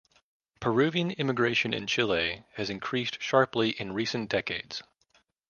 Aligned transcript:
Peruvian 0.59 1.11
immigration 1.11 1.75
in 1.75 1.85
Chile 1.85 2.43
has 2.55 2.71
increased 2.71 3.21
sharply 3.21 3.69
in 3.69 3.93
recent 3.93 4.31
decades. 4.31 4.81